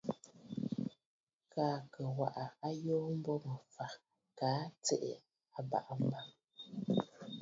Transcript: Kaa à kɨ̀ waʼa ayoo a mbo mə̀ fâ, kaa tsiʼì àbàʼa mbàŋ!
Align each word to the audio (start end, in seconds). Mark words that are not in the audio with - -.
Kaa 1.51 1.75
à 1.77 1.85
kɨ̀ 1.93 2.05
waʼa 2.17 2.45
ayoo 2.67 3.03
a 3.09 3.13
mbo 3.19 3.33
mə̀ 3.43 3.57
fâ, 3.73 3.85
kaa 4.37 4.61
tsiʼì 4.83 5.11
àbàʼa 5.59 5.93
mbàŋ! 6.03 6.25